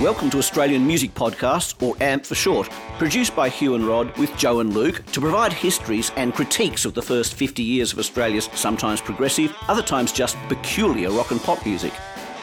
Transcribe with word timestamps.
Welcome 0.00 0.30
to 0.30 0.38
Australian 0.38 0.84
Music 0.84 1.14
Podcast, 1.14 1.80
or 1.80 1.94
AMP 2.02 2.26
for 2.26 2.34
short, 2.34 2.68
produced 2.98 3.36
by 3.36 3.48
Hugh 3.48 3.76
and 3.76 3.86
Rod 3.86 4.16
with 4.16 4.36
Joe 4.36 4.58
and 4.58 4.74
Luke 4.74 5.04
to 5.12 5.20
provide 5.20 5.52
histories 5.52 6.10
and 6.16 6.34
critiques 6.34 6.84
of 6.84 6.94
the 6.94 7.02
first 7.02 7.34
50 7.34 7.62
years 7.62 7.92
of 7.92 8.00
Australia's 8.00 8.48
sometimes 8.54 9.00
progressive, 9.00 9.54
other 9.68 9.82
times 9.82 10.10
just 10.10 10.36
peculiar 10.48 11.10
rock 11.10 11.30
and 11.30 11.40
pop 11.40 11.64
music. 11.64 11.92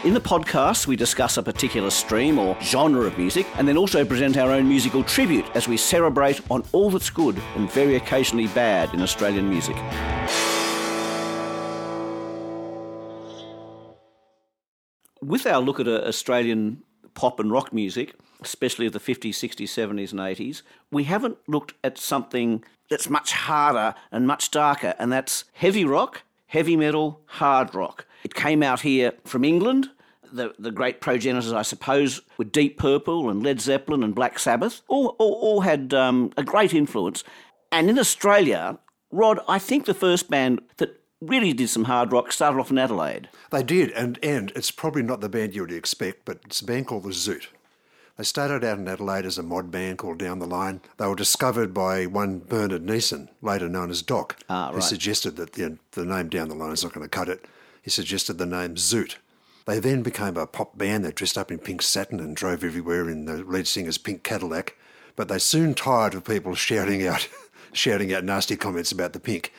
In 0.06 0.14
the 0.14 0.22
podcast, 0.22 0.88
we 0.88 0.96
discuss 0.96 1.36
a 1.36 1.44
particular 1.44 1.90
stream 1.90 2.40
or 2.40 2.56
genre 2.62 3.02
of 3.02 3.18
music 3.18 3.46
and 3.58 3.68
then 3.68 3.76
also 3.76 4.06
present 4.06 4.38
our 4.38 4.52
own 4.52 4.70
musical 4.70 5.04
tribute 5.04 5.46
as 5.56 5.68
we 5.68 5.76
celebrate 5.76 6.40
on 6.50 6.64
all 6.72 6.90
that's 6.90 7.10
good 7.10 7.38
and 7.56 7.70
very 7.72 7.96
occasionally 7.96 8.48
bad 8.48 8.94
in 8.94 9.02
Australian 9.02 9.50
music. 9.50 9.76
With 15.22 15.46
our 15.46 15.60
look 15.60 15.82
at 15.82 15.88
uh, 15.88 16.04
Australian 16.08 16.84
pop 17.14 17.40
and 17.40 17.52
rock 17.52 17.74
music, 17.74 18.16
especially 18.42 18.86
of 18.86 18.94
the 18.94 19.00
50s, 19.00 19.32
60s, 19.32 19.68
70s, 19.68 20.12
and 20.12 20.20
80s, 20.20 20.62
we 20.92 21.04
haven't 21.06 21.38
looked 21.48 21.74
at 21.84 21.98
something 21.98 22.64
that's 22.90 23.10
much 23.10 23.32
harder 23.32 23.96
and 24.12 24.28
much 24.28 24.52
darker, 24.52 24.96
and 24.98 25.12
that's 25.12 25.46
heavy 25.54 25.86
rock, 25.86 26.24
heavy 26.48 26.76
metal, 26.76 27.22
hard 27.26 27.76
rock. 27.76 28.06
It 28.24 28.34
came 28.34 28.64
out 28.64 28.82
here 28.82 29.14
from 29.26 29.44
England. 29.44 29.90
The, 30.32 30.54
the 30.60 30.72
great 30.72 31.02
progenitors, 31.02 31.54
I 31.54 31.64
suppose, 31.64 32.22
were 32.38 32.46
Deep 32.46 32.78
Purple 32.78 33.30
and 33.30 33.42
Led 33.42 33.62
Zeppelin 33.62 34.04
and 34.04 34.14
Black 34.14 34.38
Sabbath. 34.38 34.82
All, 34.88 35.16
all, 35.20 35.34
all 35.34 35.62
had 35.62 35.94
um, 35.94 36.32
a 36.38 36.44
great 36.44 36.74
influence. 36.74 37.24
And 37.72 37.90
in 37.90 37.98
Australia, 37.98 38.78
Rod, 39.12 39.40
I 39.48 39.58
think 39.58 39.86
the 39.86 39.94
first 39.94 40.30
band 40.30 40.62
that 40.78 40.99
really 41.22 41.54
did 41.54 41.70
some 41.70 41.86
hard 41.86 42.12
rock 42.12 42.32
started 42.32 42.60
off 42.60 42.72
in 42.72 42.78
Adelaide. 42.78 43.30
They 43.52 43.64
did, 43.64 43.92
and, 43.92 44.18
and 44.24 44.52
it's 44.56 44.72
probably 44.72 45.04
not 45.04 45.22
the 45.22 45.30
band 45.30 45.56
you 45.56 45.62
would 45.62 45.72
expect, 45.72 46.26
but 46.26 46.40
it's 46.46 46.62
a 46.62 46.66
band 46.66 46.88
called 46.88 47.04
The 47.04 47.10
Zoot. 47.10 47.48
They 48.18 48.24
started 48.26 48.66
out 48.66 48.80
in 48.80 48.88
Adelaide 48.88 49.26
as 49.26 49.38
a 49.38 49.44
mod 49.44 49.72
band 49.72 49.98
called 49.98 50.18
Down 50.18 50.40
the 50.40 50.46
Line. 50.46 50.82
They 50.98 51.08
were 51.08 51.16
discovered 51.16 51.74
by 51.74 52.06
one 52.06 52.40
Bernard 52.40 52.86
Neeson, 52.86 53.30
later 53.42 53.70
known 53.70 53.90
as 53.90 54.02
Doc, 54.02 54.36
Ah, 54.50 54.72
who 54.74 54.82
suggested 54.82 55.38
that 55.38 55.54
the, 55.54 55.78
the 55.92 56.04
name 56.06 56.28
Down 56.28 56.50
the 56.50 56.56
Line 56.56 56.74
is 56.74 56.84
not 56.84 56.94
going 56.94 57.06
to 57.06 57.10
cut 57.10 57.30
it. 57.30 57.46
He 57.82 57.90
suggested 57.90 58.38
the 58.38 58.46
name 58.46 58.76
Zoot. 58.76 59.16
They 59.66 59.80
then 59.80 60.02
became 60.02 60.36
a 60.36 60.48
pop 60.48 60.78
band 60.78 61.06
that 61.06 61.16
dressed 61.16 61.38
up 61.38 61.52
in 61.52 61.60
pink 61.60 61.82
satin 61.82 62.20
and 62.20 62.36
drove 62.36 62.64
everywhere 62.64 63.08
in 63.10 63.26
the 63.26 63.38
lead 63.38 63.68
singer's 63.68 63.98
pink 63.98 64.24
Cadillac. 64.24 64.76
But 65.16 65.28
they 65.28 65.40
soon 65.40 65.74
tired 65.74 66.14
of 66.14 66.26
people 66.26 66.56
shouting 66.56 67.06
out, 67.08 67.28
shouting 67.72 68.14
out 68.14 68.24
nasty 68.24 68.58
comments 68.58 68.92
about 68.92 69.14
the 69.14 69.20
pink. 69.20 69.54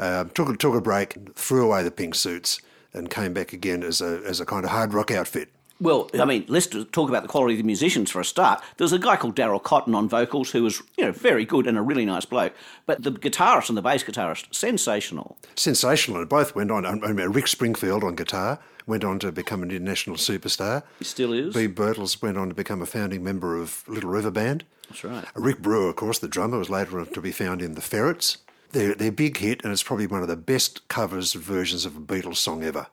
Uh, 0.00 0.24
took, 0.24 0.48
a- 0.48 0.56
took 0.56 0.74
a 0.74 0.80
break, 0.80 1.14
threw 1.36 1.66
away 1.66 1.82
the 1.84 1.90
pink 1.90 2.14
suits, 2.14 2.60
and 2.94 3.10
came 3.10 3.32
back 3.32 3.52
again 3.52 3.82
as 3.82 4.00
a, 4.00 4.22
as 4.26 4.40
a 4.40 4.46
kind 4.46 4.64
of 4.64 4.70
hard 4.70 4.94
rock 4.94 5.10
outfit. 5.10 5.50
Well, 5.80 6.10
I 6.18 6.26
mean, 6.26 6.44
let's 6.48 6.66
talk 6.66 7.08
about 7.08 7.22
the 7.22 7.28
quality 7.28 7.54
of 7.54 7.58
the 7.58 7.64
musicians 7.64 8.10
for 8.10 8.20
a 8.20 8.24
start. 8.24 8.62
There 8.76 8.84
was 8.84 8.92
a 8.92 8.98
guy 8.98 9.16
called 9.16 9.34
Daryl 9.34 9.62
Cotton 9.62 9.94
on 9.94 10.10
vocals 10.10 10.50
who 10.50 10.62
was, 10.62 10.82
you 10.98 11.04
know, 11.06 11.12
very 11.12 11.46
good 11.46 11.66
and 11.66 11.78
a 11.78 11.82
really 11.82 12.04
nice 12.04 12.26
bloke. 12.26 12.52
But 12.84 13.02
the 13.02 13.12
guitarist 13.12 13.70
and 13.70 13.78
the 13.78 13.82
bass 13.82 14.04
guitarist, 14.04 14.54
sensational. 14.54 15.38
sensational. 15.56 16.20
And 16.20 16.28
both 16.28 16.54
went 16.54 16.70
on. 16.70 16.84
I 16.84 17.12
mean, 17.12 17.30
Rick 17.30 17.46
Springfield 17.46 18.04
on 18.04 18.14
guitar 18.14 18.58
went 18.86 19.04
on 19.04 19.18
to 19.20 19.32
become 19.32 19.62
an 19.62 19.70
international 19.70 20.16
superstar. 20.16 20.82
He 20.98 21.04
still 21.06 21.32
is. 21.32 21.54
Beeb 21.54 21.74
Birtles 21.74 22.20
went 22.20 22.36
on 22.36 22.48
to 22.50 22.54
become 22.54 22.82
a 22.82 22.86
founding 22.86 23.24
member 23.24 23.56
of 23.56 23.82
Little 23.88 24.10
River 24.10 24.30
Band. 24.30 24.64
That's 24.90 25.02
right. 25.04 25.24
Rick 25.34 25.62
Brewer, 25.62 25.88
of 25.88 25.96
course, 25.96 26.18
the 26.18 26.28
drummer, 26.28 26.58
was 26.58 26.68
later 26.68 27.00
on 27.00 27.06
to 27.06 27.20
be 27.22 27.32
found 27.32 27.62
in 27.62 27.74
the 27.74 27.80
Ferrets. 27.80 28.36
Their, 28.70 28.94
their 28.94 29.12
big 29.12 29.38
hit, 29.38 29.64
and 29.64 29.72
it's 29.72 29.82
probably 29.82 30.06
one 30.06 30.22
of 30.22 30.28
the 30.28 30.36
best 30.36 30.86
covers 30.88 31.32
versions 31.32 31.84
of 31.84 31.96
a 31.96 32.00
Beatles 32.00 32.36
song 32.36 32.62
ever, 32.62 32.86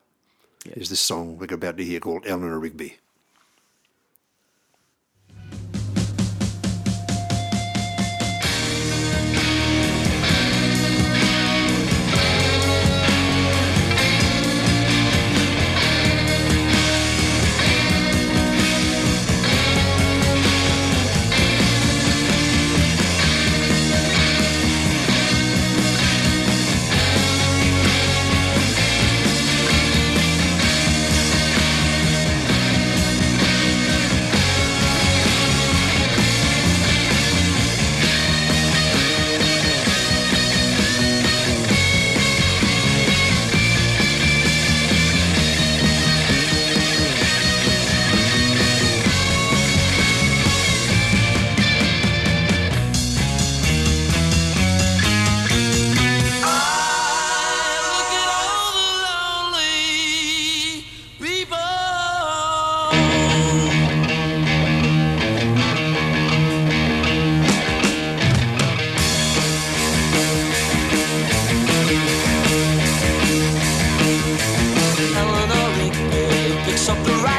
is 0.64 0.88
this 0.88 1.00
song 1.00 1.38
we're 1.38 1.54
about 1.54 1.76
to 1.76 1.84
hear 1.84 2.00
called 2.00 2.26
Eleanor 2.26 2.58
Rigby. 2.58 2.96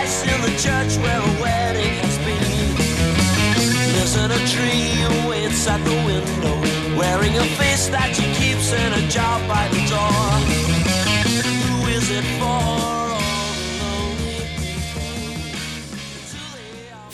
Up 0.10 0.28
in 0.28 0.42
the 0.42 0.58
church 0.58 0.98
where 1.04 1.20
a 1.22 1.42
wedding 1.42 1.94
has 2.02 2.18
been. 2.26 2.50
Lives 3.94 4.16
a 4.16 4.28
tree 4.50 5.30
waits 5.30 5.68
at 5.68 5.78
the 5.86 5.92
window, 6.04 6.98
wearing 6.98 7.38
a 7.38 7.44
face 7.60 7.90
that 7.90 8.16
she 8.16 8.24
keeps 8.42 8.74
in 8.74 8.94
a 8.94 9.08
jar 9.10 9.40
by 9.48 9.68
the 9.68 9.82
door. 9.86 10.12
Who 11.46 11.88
is 11.90 12.10
it 12.10 12.26
for? 12.40 12.46
All 12.46 13.20
the 13.20 13.70
lonely 13.86 14.50
people. 14.58 15.14
Until 16.18 16.48
they 16.58 16.92
are 16.92 17.12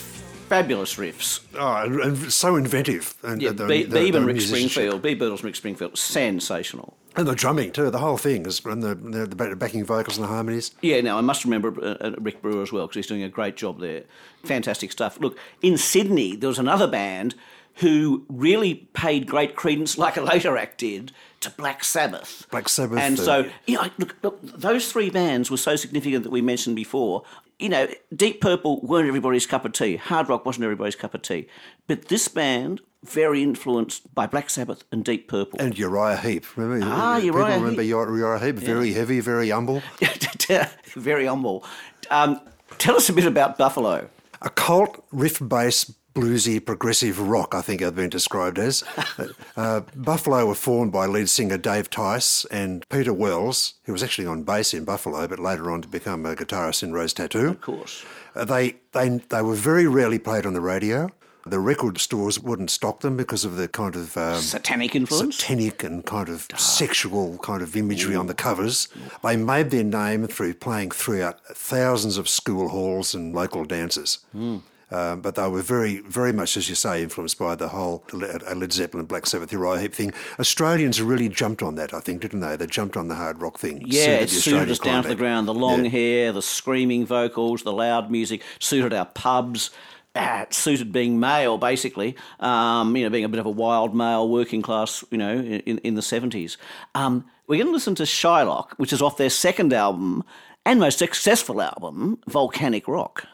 Fabulous 0.47 0.95
riffs. 0.95 1.41
Oh, 1.53 1.75
and, 1.83 2.00
and 2.00 2.31
so 2.33 2.56
inventive. 2.56 3.13
And 3.23 3.41
Yeah, 3.41 3.51
the- 3.51 3.66
B- 3.67 3.83
the- 3.83 3.97
Beeb 4.00 4.12
the 4.13 4.17
and 4.19 4.27
Rick. 4.27 4.39
Springfield, 4.41 5.01
Beeb 5.01 5.19
Birtles 5.19 5.35
and 5.39 5.44
Rick 5.44 5.56
Springfield, 5.57 5.97
sensational. 5.97 6.95
And 7.15 7.27
the 7.27 7.35
drumming, 7.35 7.71
too. 7.71 7.89
The 7.89 7.99
whole 7.99 8.17
thing 8.17 8.45
is, 8.45 8.63
and 8.65 8.83
the, 8.83 8.95
the, 8.95 9.25
the 9.25 9.55
backing 9.55 9.85
vocals 9.85 10.17
and 10.17 10.23
the 10.23 10.27
harmonies. 10.27 10.71
Yeah, 10.81 11.01
now 11.01 11.17
I 11.17 11.21
must 11.21 11.45
remember 11.45 11.73
uh, 11.81 11.97
uh, 12.01 12.11
Rick 12.19 12.41
Brewer 12.41 12.61
as 12.61 12.71
well 12.71 12.87
because 12.87 12.95
he's 12.95 13.07
doing 13.07 13.23
a 13.23 13.29
great 13.29 13.55
job 13.55 13.79
there. 13.79 14.03
Fantastic 14.43 14.91
stuff. 14.91 15.19
Look, 15.19 15.37
in 15.61 15.77
Sydney, 15.77 16.35
there 16.35 16.49
was 16.49 16.59
another 16.59 16.87
band 16.87 17.35
who 17.75 18.25
really 18.29 18.75
paid 18.93 19.27
great 19.27 19.55
credence, 19.55 19.97
like 20.05 20.17
a 20.17 20.21
later 20.21 20.57
act 20.57 20.79
did, 20.79 21.11
to 21.41 21.49
Black 21.51 21.83
Sabbath. 21.83 22.47
Black 22.51 22.69
Sabbath, 22.69 22.99
And 22.99 23.19
uh, 23.19 23.23
so, 23.23 23.49
you 23.65 23.75
know, 23.75 23.89
look, 23.97 24.15
look, 24.21 24.39
those 24.41 24.91
three 24.91 25.09
bands 25.09 25.51
were 25.51 25.57
so 25.57 25.75
significant 25.75 26.23
that 26.23 26.31
we 26.31 26.41
mentioned 26.41 26.75
before. 26.75 27.23
You 27.59 27.69
know, 27.69 27.88
Deep 28.13 28.41
Purple 28.41 28.81
weren't 28.81 29.07
everybody's 29.07 29.45
cup 29.45 29.63
of 29.63 29.71
tea. 29.71 29.95
Hard 29.95 30.27
rock 30.27 30.45
wasn't 30.45 30.66
everybody's 30.66 30.95
cup 30.95 31.13
of 31.13 31.21
tea. 31.21 31.47
But 31.88 32.09
this 32.09 32.27
band, 32.27 32.81
very 33.03 33.41
influenced 33.43 34.13
by 34.13 34.27
Black 34.27 34.49
Sabbath 34.49 34.83
and 34.91 35.05
Deep 35.05 35.27
Purple. 35.29 35.61
And 35.61 35.77
Uriah 35.77 36.17
Heep. 36.17 36.57
Remember? 36.57 36.85
Ah, 36.89 37.19
people 37.19 37.39
Uriah 37.39 37.59
remember 37.59 37.81
Heep. 37.81 37.89
Uriah 37.89 38.39
Heep? 38.39 38.55
Very 38.55 38.94
heavy, 38.94 39.19
very 39.21 39.49
humble. 39.49 39.81
very 40.95 41.25
humble. 41.25 41.63
Um, 42.09 42.41
tell 42.77 42.95
us 42.95 43.07
a 43.09 43.13
bit 43.13 43.25
about 43.25 43.57
Buffalo. 43.57 44.09
A 44.41 44.49
cult 44.49 45.03
riff 45.11 45.39
bass 45.39 45.94
bluesy 46.15 46.63
progressive 46.63 47.19
rock, 47.19 47.53
I 47.53 47.62
think 47.62 47.81
I've 47.81 47.95
been 47.95 48.09
described 48.09 48.57
as. 48.57 48.83
uh, 49.57 49.81
Buffalo 49.95 50.45
were 50.47 50.56
formed 50.56 50.91
by 50.91 51.06
lead 51.06 51.29
singer 51.29 51.57
Dave 51.57 51.89
Tice 51.89 52.45
and 52.45 52.88
Peter 52.89 53.13
Wells, 53.13 53.75
who 53.83 53.91
was 53.91 54.01
actually 54.01 54.25
on 54.25 54.44
bass 54.44 54.73
in 54.73 54.85
Buffalo, 54.85 55.27
but 55.27 55.39
later 55.39 55.69
on 55.69 55.81
to 55.81 55.88
become 55.88 56.25
a 56.25 56.35
guitarist 56.35 56.81
in 56.81 56.94
Rose 56.94 57.13
Tattoo. 57.13 57.50
Of 57.50 57.62
course. 57.62 58.03
Uh, 58.33 58.45
they, 58.45 58.77
they, 58.94 59.09
they 59.09 59.41
were 59.41 59.56
very 59.56 59.85
rarely 59.88 60.17
played 60.17 60.45
on 60.45 60.53
the 60.53 60.62
radio. 60.62 61.12
The 61.47 61.59
record 61.59 62.00
stores 62.00 62.39
wouldn't 62.39 62.71
stock 62.71 63.01
them 63.01 63.15
because 63.15 63.45
of 63.45 63.56
the 63.56 63.68
kind 63.68 63.95
of 63.95 64.18
um, 64.18 64.41
Satanic 64.41 64.95
influence? 64.95 65.38
satanic 65.38 65.83
and 65.83 66.03
kind 66.03 66.27
of 66.27 66.47
sexual 66.57 67.38
kind 67.38 67.61
of 67.61 67.75
imagery 67.75 68.15
on 68.15 68.25
the 68.25 68.33
covers. 68.33 68.88
They 69.21 69.38
made 69.38 69.69
their 69.69 69.83
name 69.83 70.25
through 70.25 70.56
playing 70.56 70.89
throughout 70.91 71.45
thousands 71.45 72.18
of 72.18 72.27
school 72.27 72.69
halls 72.69 73.13
and 73.13 73.35
local 73.35 73.63
dances. 73.63 74.19
Hmm. 74.31 74.57
Um, 74.91 75.21
but 75.21 75.35
they 75.35 75.47
were 75.47 75.61
very, 75.63 75.99
very 76.01 76.31
much, 76.31 76.55
as 76.57 76.69
you 76.69 76.75
say, 76.75 77.01
influenced 77.01 77.39
by 77.39 77.55
the 77.55 77.69
whole 77.69 78.03
uh, 78.13 78.17
Led 78.55 78.71
Zeppelin, 78.71 79.05
Black 79.05 79.25
Sabbath, 79.25 79.51
Uriah 79.51 79.81
Heep 79.81 79.93
thing. 79.93 80.13
Australians 80.39 81.01
really 81.01 81.27
jumped 81.27 81.63
on 81.63 81.75
that, 81.75 81.93
I 81.93 81.99
think, 81.99 82.21
didn't 82.21 82.41
they? 82.41 82.55
They 82.55 82.67
jumped 82.67 82.95
on 82.95 83.07
the 83.07 83.15
hard 83.15 83.41
rock 83.41 83.57
thing. 83.57 83.81
Yeah, 83.85 84.17
it 84.17 84.29
suited 84.29 84.69
us 84.69 84.79
down 84.79 85.03
to 85.03 85.09
the 85.09 85.15
ground. 85.15 85.47
The 85.47 85.53
long 85.55 85.85
Yeah. 85.85 85.89
hair, 85.91 86.31
the 86.31 86.41
screaming 86.41 87.05
vocals, 87.05 87.63
the 87.63 87.73
loud 87.73 88.11
music 88.11 88.41
suited 88.59 88.93
our 88.93 89.05
pubs. 89.05 89.71
Ah, 90.15 90.43
it 90.43 90.53
suited 90.53 90.93
being 90.93 91.19
male, 91.19 91.57
basically. 91.57 92.15
Um, 92.39 92.95
you 92.95 93.03
know, 93.03 93.09
being 93.09 93.25
a 93.25 93.29
bit 93.29 93.39
of 93.39 93.45
a 93.45 93.49
wild 93.51 93.93
male, 93.95 94.29
working 94.29 94.61
class. 94.61 95.03
You 95.11 95.17
know, 95.17 95.33
in, 95.39 95.79
in 95.79 95.95
the 95.95 96.01
seventies. 96.01 96.57
Um, 96.93 97.25
we're 97.47 97.57
going 97.57 97.67
to 97.67 97.73
listen 97.73 97.95
to 97.95 98.03
Shylock, 98.03 98.71
which 98.77 98.93
is 98.93 99.01
off 99.01 99.17
their 99.17 99.29
second 99.29 99.73
album 99.73 100.23
and 100.65 100.79
most 100.79 100.99
successful 100.99 101.61
album, 101.61 102.17
Volcanic 102.27 102.87
Rock. 102.87 103.27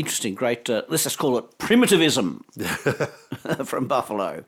Interesting, 0.00 0.34
great. 0.34 0.70
Uh, 0.70 0.82
let's 0.88 1.04
just 1.04 1.18
call 1.18 1.36
it 1.36 1.58
primitivism 1.58 2.42
from 3.66 3.86
Buffalo. 3.86 4.44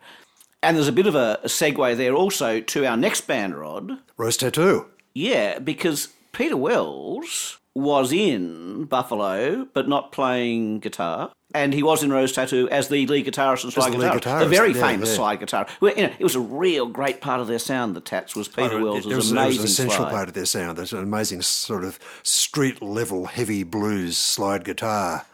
And 0.62 0.76
there's 0.76 0.88
a 0.88 0.92
bit 0.92 1.06
of 1.06 1.14
a, 1.14 1.40
a 1.42 1.48
segue 1.48 1.94
there 1.98 2.14
also 2.14 2.60
to 2.60 2.86
our 2.86 2.96
next 2.96 3.26
band, 3.26 3.54
Rod. 3.54 3.98
Rose 4.16 4.38
Tattoo. 4.38 4.86
Yeah, 5.12 5.58
because 5.58 6.08
Peter 6.32 6.56
Wells 6.56 7.58
was 7.74 8.12
in 8.12 8.84
Buffalo, 8.86 9.66
but 9.74 9.90
not 9.90 10.10
playing 10.10 10.80
guitar. 10.80 11.32
And 11.54 11.74
he 11.74 11.82
was 11.82 12.02
in 12.02 12.10
Rose 12.10 12.32
Tattoo 12.32 12.66
as 12.70 12.88
the 12.88 13.06
lead 13.06 13.26
guitarist 13.26 13.64
and 13.64 13.72
slide 13.74 13.92
the 13.92 13.98
lead 13.98 14.12
guitarist. 14.12 14.38
The 14.38 14.46
very 14.46 14.72
yeah, 14.72 14.86
famous 14.86 15.10
yeah. 15.10 15.16
slide 15.16 15.40
guitar. 15.40 15.66
Well, 15.82 15.92
you 15.94 16.04
know, 16.06 16.14
it 16.18 16.24
was 16.24 16.34
a 16.34 16.40
real 16.40 16.86
great 16.86 17.20
part 17.20 17.42
of 17.42 17.46
their 17.46 17.58
sound, 17.58 17.94
the 17.94 18.00
Tats, 18.00 18.34
was 18.34 18.48
Peter 18.48 18.82
Wells' 18.82 19.06
Oh, 19.06 19.10
it, 19.10 19.16
was, 19.16 19.30
it 19.30 19.36
was 19.36 19.58
an 19.58 19.64
essential 19.64 20.06
part 20.06 20.28
of 20.28 20.34
their 20.34 20.46
sound. 20.46 20.78
There's 20.78 20.94
an 20.94 21.02
amazing 21.02 21.42
sort 21.42 21.84
of 21.84 21.98
street 22.22 22.80
level 22.80 23.26
heavy 23.26 23.64
blues 23.64 24.16
slide 24.16 24.64
guitar. 24.64 25.26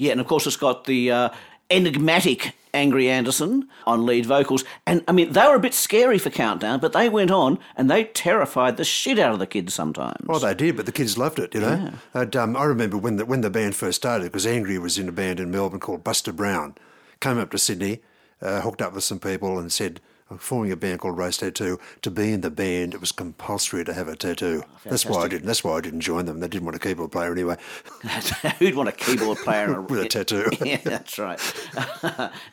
Yeah, 0.00 0.12
and 0.12 0.20
of 0.20 0.26
course 0.26 0.46
it's 0.46 0.56
got 0.56 0.84
the 0.84 1.10
uh, 1.10 1.28
enigmatic 1.70 2.54
Angry 2.72 3.10
Anderson 3.10 3.68
on 3.86 4.06
lead 4.06 4.24
vocals. 4.24 4.64
And 4.86 5.04
I 5.06 5.12
mean, 5.12 5.32
they 5.32 5.46
were 5.46 5.56
a 5.56 5.60
bit 5.60 5.74
scary 5.74 6.16
for 6.16 6.30
Countdown, 6.30 6.80
but 6.80 6.94
they 6.94 7.10
went 7.10 7.30
on 7.30 7.58
and 7.76 7.90
they 7.90 8.04
terrified 8.04 8.78
the 8.78 8.84
shit 8.84 9.18
out 9.18 9.34
of 9.34 9.38
the 9.40 9.46
kids 9.46 9.74
sometimes. 9.74 10.26
Well, 10.26 10.40
they 10.40 10.54
did, 10.54 10.76
but 10.76 10.86
the 10.86 10.92
kids 10.92 11.18
loved 11.18 11.38
it, 11.38 11.54
you 11.54 11.60
know. 11.60 11.92
And, 12.14 12.34
um, 12.34 12.56
I 12.56 12.64
remember 12.64 12.96
when 12.96 13.16
the 13.16 13.26
when 13.26 13.42
the 13.42 13.50
band 13.50 13.76
first 13.76 13.96
started, 13.96 14.24
because 14.24 14.46
Angry 14.46 14.78
was 14.78 14.96
in 14.96 15.06
a 15.06 15.12
band 15.12 15.38
in 15.38 15.50
Melbourne 15.50 15.80
called 15.80 16.02
Buster 16.02 16.32
Brown. 16.32 16.76
Came 17.20 17.36
up 17.36 17.50
to 17.50 17.58
Sydney, 17.58 18.00
uh, 18.40 18.62
hooked 18.62 18.80
up 18.80 18.94
with 18.94 19.04
some 19.04 19.18
people, 19.18 19.58
and 19.58 19.70
said, 19.70 20.00
"I'm 20.00 20.09
forming 20.38 20.72
a 20.72 20.76
band 20.76 21.00
called 21.00 21.18
Rose 21.18 21.36
Tattoo. 21.36 21.78
To 22.02 22.10
be 22.10 22.32
in 22.32 22.40
the 22.40 22.50
band, 22.50 22.94
it 22.94 23.00
was 23.00 23.12
compulsory 23.12 23.84
to 23.84 23.92
have 23.92 24.08
a 24.08 24.16
tattoo. 24.16 24.64
Oh, 24.64 24.70
that's 24.84 25.06
why 25.06 25.22
I 25.22 25.28
didn't. 25.28 25.46
That's 25.46 25.64
why 25.64 25.76
I 25.76 25.80
didn't 25.80 26.00
join 26.00 26.26
them. 26.26 26.40
They 26.40 26.48
didn't 26.48 26.64
want 26.64 26.76
a 26.76 26.80
keyboard 26.80 27.12
player 27.12 27.32
anyway. 27.32 27.56
Who'd 28.58 28.74
want 28.74 28.88
a 28.88 28.92
keyboard 28.92 29.38
player 29.38 29.74
a, 29.74 29.82
With 29.90 30.00
a 30.00 30.08
tattoo. 30.08 30.50
yeah, 30.64 30.78
that's 30.78 31.18
right. 31.18 31.40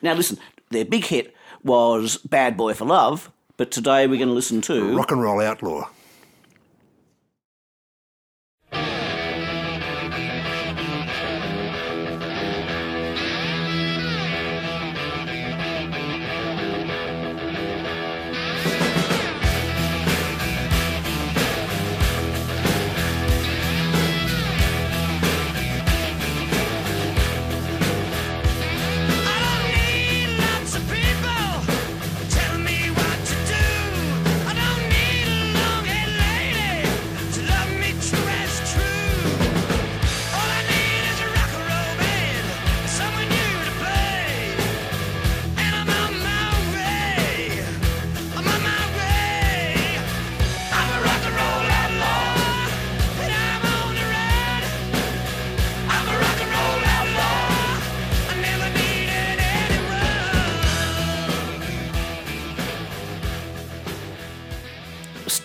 now, 0.02 0.14
listen, 0.14 0.38
their 0.70 0.84
big 0.84 1.04
hit 1.04 1.34
was 1.62 2.16
Bad 2.18 2.56
Boy 2.56 2.74
for 2.74 2.84
Love, 2.84 3.30
but 3.56 3.70
today 3.70 4.06
we're 4.06 4.18
going 4.18 4.28
to 4.28 4.34
listen 4.34 4.60
to. 4.62 4.96
Rock 4.96 5.12
and 5.12 5.22
roll 5.22 5.40
outlaw. 5.40 5.88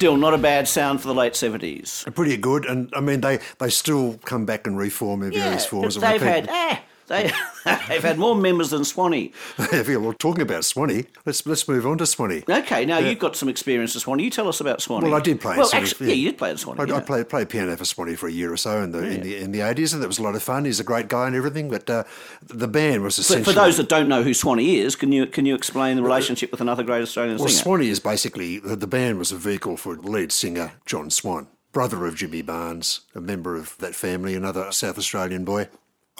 Still 0.03 0.17
not 0.17 0.33
a 0.33 0.37
bad 0.37 0.67
sound 0.67 0.99
for 0.99 1.07
the 1.07 1.13
late 1.13 1.31
70s. 1.31 2.13
Pretty 2.13 2.35
good, 2.35 2.65
and 2.65 2.91
I 2.93 2.99
mean 2.99 3.21
they, 3.21 3.39
they 3.59 3.69
still 3.69 4.19
come 4.25 4.45
back 4.45 4.67
and 4.67 4.77
reform 4.77 5.23
in 5.23 5.31
various 5.31 5.65
forms. 5.65 5.95
they've 5.95 6.21
repeat- 6.21 6.49
had, 6.49 6.49
eh, 6.49 6.79
they, 7.07 7.31
they've 7.87 8.03
had 8.03 8.17
more 8.17 8.35
members 8.35 8.69
than 8.69 8.83
Swanee. 8.83 9.31
if 9.57 9.87
you're 9.87 10.13
talking 10.13 10.41
about 10.41 10.65
Swanee, 10.65 11.05
let's 11.25 11.45
let's 11.45 11.67
move 11.67 11.85
on 11.85 11.97
to 11.97 12.05
Swanee. 12.05 12.43
Okay, 12.49 12.85
now 12.85 12.99
you've 12.99 13.19
got 13.19 13.35
some 13.35 13.49
experience 13.49 13.93
with 13.93 14.03
Swanee. 14.03 14.23
You 14.23 14.29
tell 14.29 14.47
us 14.47 14.61
about 14.61 14.81
Swanee. 14.81 15.07
Well, 15.07 15.15
I 15.15 15.21
did 15.21 15.41
play 15.41 15.57
Well, 15.57 15.67
Swanee, 15.67 15.83
actually, 15.83 16.07
yeah. 16.07 16.13
yeah, 16.13 16.19
you 16.19 16.31
did 16.31 16.37
play 16.37 16.51
in 16.51 16.57
Swanee. 16.57 16.81
I, 16.81 16.85
yeah. 16.85 16.95
I 16.95 17.01
played 17.01 17.29
played 17.29 17.49
piano 17.49 17.75
for 17.75 17.85
Swanee 17.85 18.15
for 18.15 18.27
a 18.27 18.31
year 18.31 18.51
or 18.51 18.57
so 18.57 18.81
in 18.81 18.91
the 18.91 18.99
in 18.99 19.21
the 19.21 19.37
in 19.37 19.51
the 19.51 19.61
eighties, 19.61 19.93
and 19.93 20.01
that 20.01 20.07
was 20.07 20.19
a 20.19 20.23
lot 20.23 20.35
of 20.35 20.43
fun. 20.43 20.65
He's 20.65 20.79
a 20.79 20.83
great 20.83 21.07
guy 21.07 21.27
and 21.27 21.35
everything, 21.35 21.69
but 21.69 21.89
uh, 21.89 22.03
the 22.41 22.67
band 22.67 23.03
was 23.03 23.17
But 23.27 23.43
for 23.43 23.53
those 23.53 23.77
that 23.77 23.89
don't 23.89 24.07
know 24.07 24.23
who 24.23 24.33
Swanee 24.33 24.79
is, 24.79 24.95
can 24.95 25.11
you 25.11 25.25
can 25.25 25.45
you 25.45 25.55
explain 25.55 25.97
the 25.97 26.03
relationship 26.03 26.51
with 26.51 26.61
another 26.61 26.83
great 26.83 27.01
Australian 27.01 27.37
well, 27.37 27.47
singer? 27.47 27.61
Swanee 27.61 27.89
is 27.89 27.99
basically 27.99 28.59
the, 28.59 28.75
the 28.75 28.87
band 28.87 29.17
was 29.19 29.31
a 29.31 29.37
vehicle 29.37 29.77
for 29.77 29.95
lead 29.95 30.31
singer 30.31 30.73
John 30.85 31.09
Swan, 31.09 31.47
brother 31.71 32.05
of 32.05 32.15
Jimmy 32.15 32.41
Barnes, 32.41 33.01
a 33.15 33.21
member 33.21 33.55
of 33.55 33.77
that 33.79 33.95
family, 33.95 34.35
another 34.35 34.71
South 34.71 34.97
Australian 34.97 35.43
boy. 35.45 35.67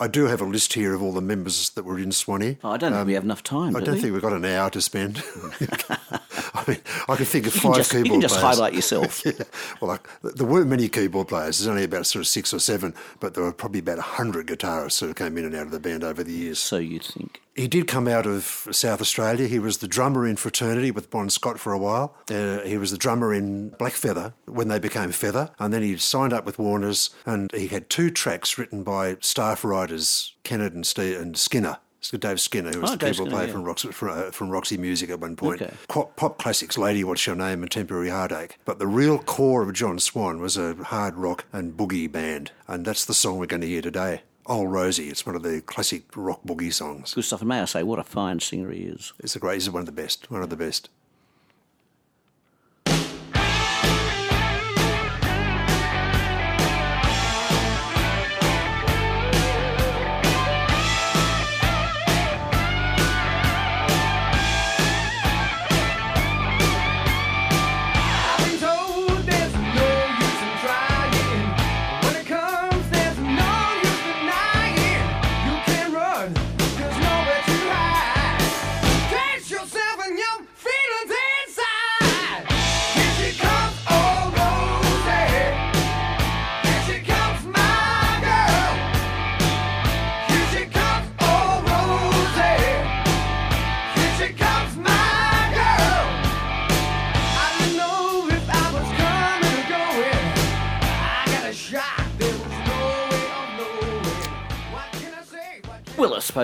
I 0.00 0.08
do 0.08 0.24
have 0.24 0.40
a 0.40 0.44
list 0.44 0.72
here 0.72 0.92
of 0.92 1.02
all 1.02 1.12
the 1.12 1.20
members 1.20 1.70
that 1.70 1.84
were 1.84 1.98
in 1.98 2.10
Swanee. 2.10 2.58
Oh, 2.64 2.70
I 2.70 2.76
don't 2.76 2.92
think 2.92 3.06
we 3.06 3.12
um, 3.12 3.14
have 3.14 3.24
enough 3.24 3.42
time. 3.44 3.76
I 3.76 3.78
do 3.78 3.86
don't 3.86 3.94
we? 3.94 4.00
think 4.00 4.12
we've 4.12 4.22
got 4.22 4.32
an 4.32 4.44
hour 4.44 4.68
to 4.70 4.80
spend. 4.80 5.22
I 6.54 6.64
mean, 6.66 6.80
I 7.08 7.14
can 7.16 7.24
think 7.26 7.46
of 7.46 7.54
you 7.54 7.60
five 7.60 7.76
just, 7.76 7.92
you 7.92 8.02
keyboard 8.02 8.14
can 8.14 8.20
just 8.22 8.40
players. 8.40 8.56
highlight 8.56 8.74
yourself. 8.74 9.22
Yeah. 9.26 9.32
Well, 9.80 9.88
like, 9.90 10.08
there 10.22 10.46
weren't 10.46 10.68
many 10.68 10.88
keyboard 10.88 11.28
players. 11.28 11.58
There's 11.58 11.68
only 11.68 11.84
about 11.84 12.06
sort 12.06 12.20
of 12.20 12.26
six 12.26 12.52
or 12.52 12.58
seven, 12.58 12.94
but 13.20 13.34
there 13.34 13.44
were 13.44 13.52
probably 13.52 13.80
about 13.80 13.98
a 13.98 14.02
hundred 14.02 14.48
guitarists 14.48 15.00
who 15.00 15.14
came 15.14 15.38
in 15.38 15.44
and 15.44 15.54
out 15.54 15.66
of 15.66 15.72
the 15.72 15.80
band 15.80 16.02
over 16.02 16.24
the 16.24 16.32
years. 16.32 16.58
so 16.58 16.76
you'd 16.78 17.04
think. 17.04 17.40
He 17.54 17.68
did 17.68 17.86
come 17.86 18.08
out 18.08 18.26
of 18.26 18.66
South 18.72 19.00
Australia. 19.00 19.46
He 19.46 19.60
was 19.60 19.78
the 19.78 19.86
drummer 19.86 20.26
in 20.26 20.36
Fraternity 20.36 20.90
with 20.90 21.10
Bon 21.10 21.30
Scott 21.30 21.60
for 21.60 21.72
a 21.72 21.78
while. 21.78 22.16
Uh, 22.28 22.60
he 22.62 22.76
was 22.76 22.90
the 22.90 22.98
drummer 22.98 23.32
in 23.32 23.68
Black 23.70 23.92
Feather 23.92 24.34
when 24.46 24.68
they 24.68 24.80
became 24.80 25.12
Feather. 25.12 25.50
And 25.60 25.72
then 25.72 25.82
he 25.82 25.96
signed 25.96 26.32
up 26.32 26.44
with 26.44 26.58
Warner's 26.58 27.10
and 27.24 27.50
he 27.54 27.68
had 27.68 27.88
two 27.88 28.10
tracks 28.10 28.58
written 28.58 28.82
by 28.82 29.18
staff 29.20 29.64
writers, 29.64 30.34
Kennett 30.42 30.72
and, 30.72 30.84
Steve, 30.84 31.20
and 31.20 31.36
Skinner. 31.36 31.78
Dave 32.18 32.38
Skinner, 32.38 32.70
who 32.70 32.82
was 32.82 32.90
Oh, 32.90 32.96
the 32.96 32.98
Dave 32.98 33.14
keyboard 33.14 33.30
player 33.30 33.46
yeah. 33.46 33.52
from, 33.52 33.64
Roxy, 33.64 33.88
from, 33.90 34.08
uh, 34.10 34.30
from 34.30 34.50
Roxy 34.50 34.76
Music 34.76 35.08
at 35.08 35.20
one 35.20 35.36
point. 35.36 35.62
Okay. 35.62 35.72
Pop, 35.88 36.14
pop 36.16 36.36
classics, 36.38 36.76
Lady, 36.76 37.02
What's 37.02 37.26
Your 37.26 37.34
Name, 37.34 37.62
and 37.62 37.70
Temporary 37.70 38.10
Heartache. 38.10 38.58
But 38.66 38.78
the 38.78 38.86
real 38.86 39.18
core 39.18 39.62
of 39.62 39.72
John 39.72 39.98
Swan 39.98 40.38
was 40.38 40.58
a 40.58 40.74
hard 40.74 41.14
rock 41.16 41.46
and 41.50 41.74
boogie 41.74 42.12
band. 42.12 42.50
And 42.68 42.84
that's 42.84 43.06
the 43.06 43.14
song 43.14 43.38
we're 43.38 43.46
going 43.46 43.62
to 43.62 43.66
hear 43.66 43.80
today. 43.80 44.20
Old 44.46 44.70
Rosie. 44.70 45.08
It's 45.08 45.24
one 45.24 45.36
of 45.36 45.42
the 45.42 45.60
classic 45.62 46.04
rock 46.16 46.42
boogie 46.44 46.72
songs. 46.72 47.14
Good 47.14 47.24
stuff. 47.24 47.40
And 47.40 47.48
may 47.48 47.60
I 47.60 47.64
say, 47.64 47.82
what 47.82 47.98
a 47.98 48.04
fine 48.04 48.40
singer 48.40 48.70
he 48.70 48.82
is. 48.82 49.12
It's 49.18 49.36
a 49.36 49.38
great, 49.38 49.56
it's 49.56 49.68
one 49.68 49.80
of 49.80 49.86
the 49.86 49.92
best, 49.92 50.30
one 50.30 50.42
of 50.42 50.50
the 50.50 50.56
best. 50.56 50.90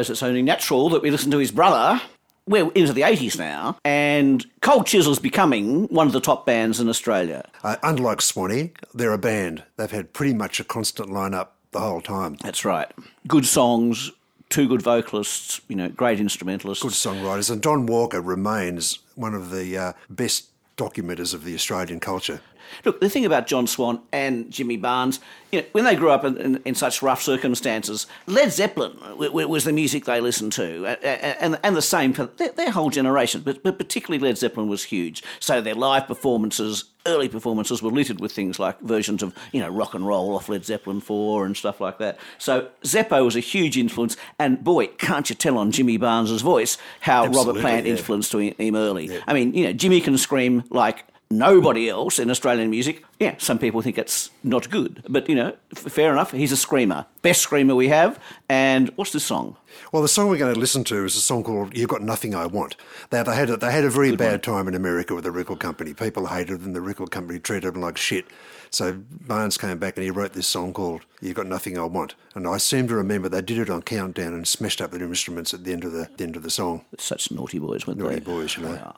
Suppose 0.02 0.11
it's 0.11 0.23
only 0.23 0.42
natural 0.42 0.88
that 0.90 1.02
we 1.02 1.11
listen 1.11 1.30
to 1.30 1.38
his 1.38 1.50
brother. 1.50 2.00
We're 2.47 2.71
into 2.73 2.92
the 2.92 3.02
80s 3.02 3.38
now, 3.38 3.76
and 3.85 4.45
Cold 4.61 4.87
Chisel's 4.87 5.19
becoming 5.19 5.85
one 5.88 6.07
of 6.07 6.12
the 6.12 6.21
top 6.21 6.47
bands 6.47 6.80
in 6.80 6.88
Australia. 6.88 7.49
Uh, 7.62 7.76
unlike 7.83 8.23
Swanee, 8.23 8.73
they're 8.95 9.12
a 9.12 9.19
band. 9.19 9.62
They've 9.76 9.90
had 9.90 10.12
pretty 10.12 10.35
much 10.35 10.59
a 10.59 10.64
constant 10.64 11.11
lineup 11.11 11.49
the 11.71 11.80
whole 11.80 12.00
time. 12.00 12.37
That's 12.42 12.64
right. 12.64 12.90
Good 13.28 13.47
songs, 13.47 14.11
two 14.49 14.66
good 14.66 14.83
vocalists, 14.83 15.61
you 15.69 15.76
know, 15.76 15.90
great 15.90 16.19
instrumentalists. 16.19 16.83
Good 16.83 16.92
songwriters. 16.92 17.50
And 17.50 17.62
Don 17.62 17.87
Walker 17.87 18.21
remains 18.21 18.99
one 19.14 19.35
of 19.35 19.50
the 19.50 19.76
uh, 19.76 19.92
best 20.09 20.47
documenters 20.76 21.35
of 21.35 21.45
the 21.45 21.54
Australian 21.54 22.00
culture. 22.00 22.40
Look, 22.84 23.00
the 23.00 23.08
thing 23.08 23.24
about 23.24 23.46
John 23.46 23.66
Swan 23.66 24.00
and 24.12 24.50
Jimmy 24.50 24.76
Barnes, 24.76 25.20
you 25.52 25.60
know, 25.60 25.66
when 25.72 25.84
they 25.84 25.96
grew 25.96 26.10
up 26.10 26.24
in, 26.24 26.36
in, 26.36 26.62
in 26.64 26.74
such 26.74 27.02
rough 27.02 27.22
circumstances, 27.22 28.06
Led 28.26 28.52
Zeppelin 28.52 28.96
w- 29.00 29.30
w- 29.30 29.48
was 29.48 29.64
the 29.64 29.72
music 29.72 30.04
they 30.04 30.20
listened 30.20 30.52
to, 30.52 30.86
and, 30.86 31.58
and 31.62 31.76
the 31.76 31.82
same 31.82 32.12
for 32.12 32.26
their, 32.26 32.52
their 32.52 32.70
whole 32.70 32.90
generation, 32.90 33.42
but, 33.44 33.62
but 33.62 33.78
particularly 33.78 34.24
Led 34.24 34.38
Zeppelin 34.38 34.68
was 34.68 34.84
huge. 34.84 35.22
So 35.40 35.60
their 35.60 35.74
live 35.74 36.06
performances, 36.06 36.84
early 37.06 37.28
performances, 37.28 37.82
were 37.82 37.90
littered 37.90 38.20
with 38.20 38.32
things 38.32 38.58
like 38.58 38.80
versions 38.80 39.22
of, 39.22 39.34
you 39.52 39.60
know, 39.60 39.68
rock 39.68 39.94
and 39.94 40.06
roll 40.06 40.36
off 40.36 40.48
Led 40.48 40.64
Zeppelin 40.64 41.00
4 41.00 41.46
and 41.46 41.56
stuff 41.56 41.80
like 41.80 41.98
that. 41.98 42.18
So 42.38 42.68
Zeppo 42.84 43.24
was 43.24 43.34
a 43.34 43.40
huge 43.40 43.76
influence, 43.76 44.16
and 44.38 44.62
boy, 44.62 44.86
can't 44.86 45.28
you 45.28 45.34
tell 45.34 45.58
on 45.58 45.72
Jimmy 45.72 45.96
Barnes's 45.96 46.42
voice 46.42 46.78
how 47.00 47.26
Robert 47.26 47.56
Plant 47.60 47.86
yeah. 47.86 47.92
influenced 47.92 48.32
him 48.32 48.76
early. 48.76 49.10
I 49.26 49.34
mean, 49.34 49.54
you 49.54 49.64
know, 49.64 49.72
Jimmy 49.72 50.00
can 50.00 50.16
scream 50.16 50.62
like 50.70 51.04
nobody 51.30 51.88
else 51.88 52.18
in 52.18 52.30
Australian 52.30 52.70
music. 52.70 53.04
Yeah, 53.18 53.34
some 53.38 53.58
people 53.58 53.82
think 53.82 53.99
it's 53.99 54.30
not 54.42 54.68
good, 54.70 55.02
but 55.08 55.28
you 55.28 55.34
know, 55.34 55.56
f- 55.76 55.92
fair 55.92 56.12
enough. 56.12 56.32
He's 56.32 56.52
a 56.52 56.56
screamer, 56.56 57.06
best 57.22 57.42
screamer 57.42 57.75
we 57.75 57.88
have. 57.88 58.18
And 58.49 58.90
what's 58.96 59.12
this 59.12 59.25
song? 59.25 59.56
Well, 59.92 60.02
the 60.02 60.08
song 60.08 60.28
we're 60.28 60.38
going 60.38 60.54
to 60.54 60.60
listen 60.60 60.84
to 60.84 61.04
is 61.04 61.16
a 61.16 61.20
song 61.20 61.44
called 61.44 61.76
"You've 61.76 61.88
Got 61.88 62.02
Nothing 62.02 62.34
I 62.34 62.46
Want." 62.46 62.76
They, 63.10 63.22
they 63.22 63.34
had 63.34 63.50
a, 63.50 63.56
they 63.56 63.70
had 63.70 63.84
a 63.84 63.90
very 63.90 64.16
bad 64.16 64.42
time 64.42 64.66
in 64.68 64.75
America 64.75 65.14
with 65.14 65.25
the 65.25 65.30
record 65.30 65.60
company. 65.60 65.94
People 65.94 66.26
hated 66.26 66.62
them. 66.62 66.72
The 66.72 66.80
record 66.80 67.10
company 67.10 67.38
treated 67.38 67.75
them 67.75 67.82
like 67.82 67.96
shit. 67.96 68.26
So 68.72 69.02
Barnes 69.10 69.58
came 69.58 69.78
back 69.78 69.96
and 69.96 70.04
he 70.04 70.10
wrote 70.10 70.32
this 70.32 70.46
song 70.46 70.72
called 70.72 71.02
"You've 71.20 71.37
Got 71.37 71.46
Nothing 71.46 71.78
I 71.78 71.84
Want." 71.84 72.14
And 72.34 72.46
I 72.49 72.56
seem 72.56 72.88
to 72.88 72.94
remember 72.96 73.28
they 73.28 73.42
did 73.42 73.58
it 73.58 73.70
on 73.70 73.82
Countdown 73.82 74.34
and 74.34 74.46
smashed 74.46 74.80
up 74.80 74.90
the 74.90 75.00
instruments 75.00 75.54
at 75.54 75.64
the 75.64 75.72
end 75.72 75.84
of 75.84 75.92
the, 75.92 76.08
the 76.16 76.25
end 76.25 76.37
of 76.37 76.42
the 76.42 76.50
song. 76.50 76.84
Such 76.99 77.30
naughty 77.30 77.58
boys, 77.58 77.87
weren't 77.87 77.99
Naughty 78.00 78.16
they? 78.16 78.20
Naughty 78.20 78.32
boys, 78.42 78.56
you 78.56 78.64
know 78.64 78.94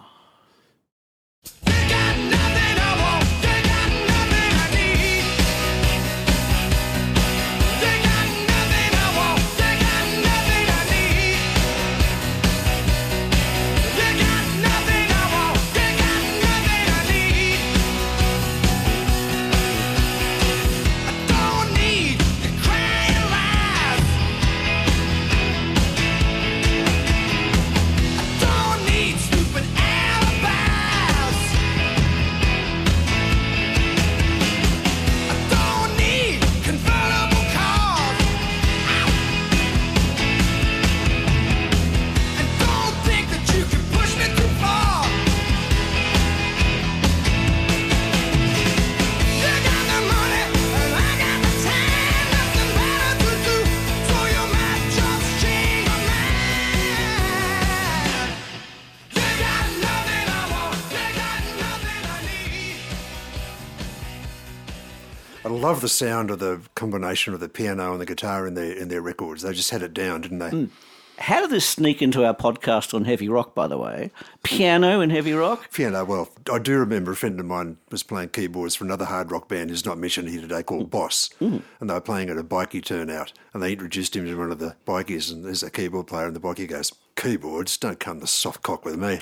got 1.45 2.32
love 65.73 65.81
the 65.81 65.89
sound 65.89 66.31
of 66.31 66.39
the 66.39 66.61
combination 66.75 67.33
of 67.33 67.41
the 67.41 67.49
piano 67.49 67.93
and 67.93 68.01
the 68.01 68.05
guitar 68.05 68.47
in 68.47 68.53
their 68.53 68.73
in 68.73 68.89
their 68.89 69.01
records. 69.01 69.41
They 69.41 69.55
just 69.55 69.71
had 69.71 69.83
it 69.83 69.95
down, 69.95 70.21
didn't 70.21 70.39
they? 70.39 70.51
Hmm. 70.51 70.65
How 71.17 71.41
did 71.41 71.49
this 71.49 71.67
sneak 71.67 72.03
into 72.03 72.27
our 72.27 72.35
podcast 72.35 72.93
on 72.93 73.07
heavy 73.07 73.29
rock, 73.29 73.55
by 73.55 73.67
the 73.67 73.79
way? 73.79 74.11
Piano 74.43 75.01
and 75.01 75.11
heavy 75.11 75.33
rock? 75.33 75.73
Piano. 75.73 76.05
Well, 76.05 76.29
I 76.53 76.59
do 76.59 76.77
remember 76.79 77.13
a 77.13 77.17
friend 77.17 77.41
of 77.41 77.47
mine 77.47 77.79
was 77.91 78.03
playing 78.03 78.31
keyboards 78.31 78.75
for 78.75 78.85
another 78.85 79.07
hard 79.07 79.31
rock 79.31 79.49
band 79.49 79.71
who's 79.71 79.87
not 79.87 79.97
mentioned 79.97 80.29
here 80.29 80.43
today 80.43 80.63
called 80.63 80.83
hmm. 80.85 80.89
Boss, 80.91 81.31
hmm. 81.39 81.59
and 81.81 81.89
they 81.89 81.95
were 81.95 82.03
playing 82.03 82.29
at 82.29 82.37
a 82.37 82.45
bikie 82.45 82.85
turnout, 82.85 83.33
and 83.55 83.63
they 83.63 83.73
introduced 83.73 84.15
him 84.15 84.27
to 84.27 84.35
one 84.37 84.53
of 84.53 84.59
the 84.59 84.77
bikies, 84.87 85.33
and 85.33 85.43
there's 85.43 85.63
a 85.63 85.71
keyboard 85.71 86.07
player, 86.07 86.27
and 86.27 86.37
the 86.37 86.41
bikie 86.41 86.69
goes, 86.69 86.93
"Keyboards 87.17 87.79
don't 87.79 87.99
come 87.99 88.21
to 88.21 88.27
soft 88.27 88.63
cock 88.63 88.85
with 88.85 88.99
me." 88.99 89.21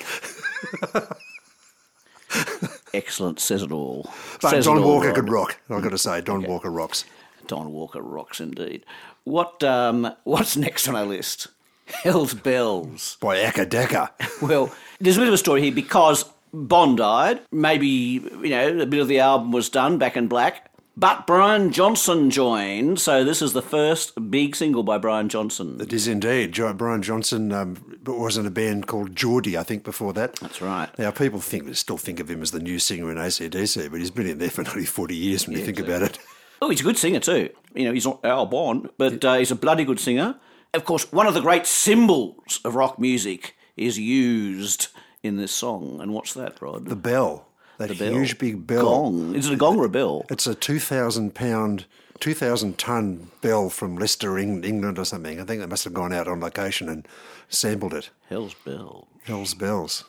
Excellent, 2.93 3.41
says 3.41 3.63
it 3.63 3.73
all. 3.73 4.11
But 4.43 4.51
Says 4.51 4.65
Don 4.65 4.83
Walker 4.83 5.13
could 5.13 5.29
rock. 5.29 5.59
I've 5.69 5.83
got 5.83 5.91
to 5.91 5.99
say, 5.99 6.21
Don 6.21 6.43
Walker 6.43 6.71
rocks. 6.71 7.05
Don 7.47 7.73
Walker 7.73 8.01
rocks 8.01 8.41
indeed. 8.41 8.85
What 9.25 9.63
um, 9.63 10.13
what's 10.25 10.57
next 10.57 10.89
on 10.89 10.97
our 10.97 11.05
list? 11.05 11.49
Hell's 11.87 12.35
Bells. 12.35 13.17
By 13.21 13.39
Acca 13.39 13.67
Dacca. 13.67 14.11
Well, 14.49 14.73
there's 15.01 15.17
a 15.17 15.21
bit 15.21 15.29
of 15.29 15.35
a 15.35 15.39
story 15.39 15.61
here 15.63 15.73
because 15.73 16.25
Bon 16.53 16.97
died. 16.97 17.41
Maybe 17.53 17.87
you 17.89 18.49
know 18.49 18.81
a 18.81 18.87
bit 18.87 19.01
of 19.01 19.09
the 19.09 19.21
album 19.21 19.53
was 19.53 19.69
done 19.69 19.99
back 19.99 20.17
in 20.17 20.27
black, 20.29 20.70
but 20.97 21.27
Brian 21.27 21.73
Johnson 21.73 22.31
joined. 22.31 23.01
So 23.01 23.25
this 23.25 23.41
is 23.41 23.53
the 23.53 23.63
first 23.63 24.31
big 24.31 24.55
single 24.57 24.83
by 24.83 24.99
Brian 24.99 25.29
Johnson. 25.29 25.81
It 25.81 25.93
is 25.93 26.07
indeed. 26.09 26.59
Brian 26.77 27.03
Johnson 27.03 27.53
um, 27.53 27.99
was 28.05 28.37
in 28.37 28.47
a 28.47 28.51
band 28.51 28.87
called 28.87 29.17
Geordie, 29.17 29.57
I 29.57 29.63
think, 29.63 29.85
before 29.85 30.13
that. 30.15 30.37
That's 30.37 30.61
right. 30.61 30.89
Now, 30.99 31.11
people 31.11 31.41
think 31.41 31.75
still 31.77 31.99
think 31.99 32.21
of 32.21 32.31
him 32.31 32.43
as 32.43 32.51
the 32.51 32.61
new 32.61 32.79
singer 32.79 33.11
in 33.11 33.17
ACDC, 33.17 33.91
but 33.91 34.01
he's 34.01 34.11
been 34.11 34.27
in 34.27 34.39
there 34.39 34.51
for 34.51 34.63
nearly 34.65 34.85
40 34.85 35.15
years 35.15 35.47
when 35.47 35.57
you 35.57 35.65
think 35.65 35.79
about 35.79 36.03
it. 36.03 36.19
Oh, 36.63 36.69
he's 36.69 36.81
a 36.81 36.85
good 36.85 36.99
singer 36.99 37.21
too. 37.21 37.49
You 37.75 37.85
know, 37.85 37.93
he's 37.93 38.07
not 38.07 38.25
Al 38.25 38.47
Bon, 38.47 38.91
but 38.99 39.25
uh, 39.25 39.35
he's 39.35 39.51
a 39.51 39.57
bloody 39.57 39.85
good 39.85 40.01
singer. 40.01 40.37
Of 40.75 40.85
course, 40.85 41.11
one 41.11 41.27
of 41.27 41.35
the 41.35 41.41
great 41.41 41.67
symbols 41.67 42.61
of 42.65 42.75
rock 42.75 42.99
music 42.99 43.57
is 43.77 43.99
used 43.99 44.89
in 45.23 45.37
this 45.37 45.53
song. 45.53 45.99
And 46.01 46.13
what's 46.13 46.35
that, 46.35 46.61
Rod? 46.61 46.87
The 46.87 46.97
bell. 46.97 47.47
That 47.81 47.97
The 47.97 48.11
huge 48.11 48.37
big 48.37 48.67
bell. 48.67 48.83
Gong. 48.83 49.35
Is 49.35 49.47
it 49.47 49.55
a 49.55 49.57
gong 49.57 49.79
or 49.79 49.87
a 49.87 49.89
bell? 49.89 50.27
It's 50.29 50.47
a 50.47 50.55
2,000 50.55 51.35
pound, 51.35 51.87
2,000 52.21 52.77
ton 52.77 53.31
bell 53.41 53.71
from 53.71 53.97
Leicester, 53.97 54.37
England 54.39 54.99
or 54.99 55.07
something. 55.07 55.41
I 55.41 55.45
think 55.45 55.63
they 55.63 55.67
must 55.67 55.85
have 55.85 55.95
gone 55.95 56.13
out 56.13 56.29
on 56.29 56.41
location 56.41 56.91
and 56.91 57.09
sampled 57.49 57.95
it. 57.95 58.11
Hell's 58.29 58.53
bell. 58.67 59.09
Hell's 59.23 59.55
bells. 59.55 60.05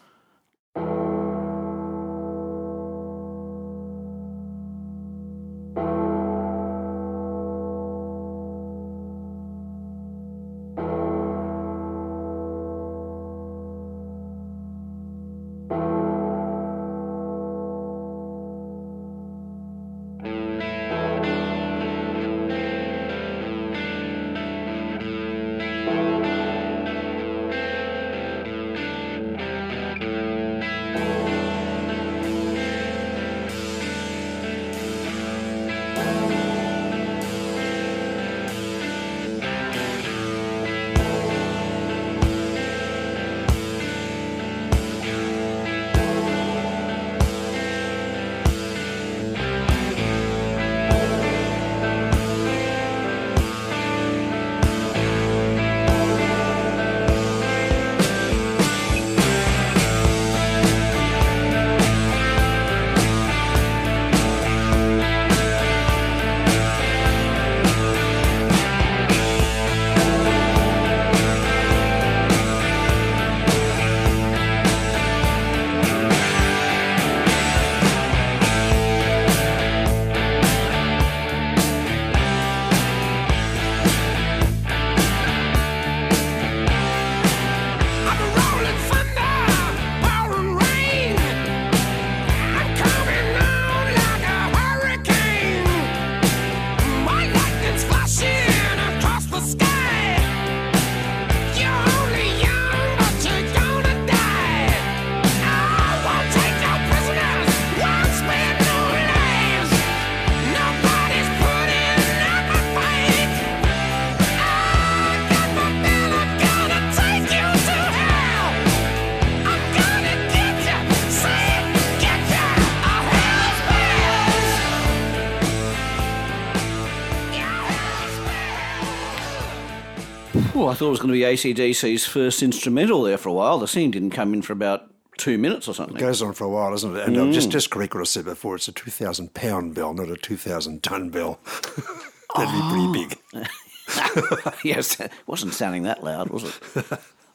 I 130.72 130.74
thought 130.74 130.88
it 130.88 130.92
was 130.92 131.00
going 131.02 131.14
to 131.14 131.20
be 131.20 131.26
ACDC's 131.26 132.06
first 132.06 132.42
instrumental 132.42 133.04
there 133.04 133.18
for 133.18 133.28
a 133.28 133.34
while. 133.34 133.60
The 133.60 133.68
scene 133.68 133.92
didn't 133.92 134.12
come 134.12 134.34
in 134.34 134.42
for 134.42 134.54
about 134.54 134.90
two 135.18 135.38
minutes 135.38 135.68
or 135.68 135.74
something. 135.74 135.98
It 135.98 136.00
goes 136.00 136.22
on 136.22 136.32
for 136.32 136.46
a 136.46 136.50
while, 136.50 136.72
doesn't 136.72 136.96
it? 136.96 137.08
And 137.10 137.18
uh, 137.18 137.30
just 137.34 137.50
just 137.50 137.70
correct 137.70 137.94
what 137.94 138.00
I 138.00 138.06
said 138.06 138.24
before. 138.24 138.56
It's 138.56 138.70
a 138.70 138.72
2,000 138.72 139.34
pound 139.34 139.76
bell, 139.76 139.94
not 139.94 140.10
a 140.10 140.16
2,000 140.16 140.82
ton 140.82 141.10
bell. 141.10 141.40
That'd 142.38 142.54
be 142.54 142.70
pretty 142.70 143.06
big. 143.06 144.56
yes, 144.64 144.98
it 145.02 145.12
wasn't 145.28 145.54
sounding 145.54 145.84
that 145.84 146.06
loud, 146.06 146.30
was 146.30 146.46
it? 146.46 146.86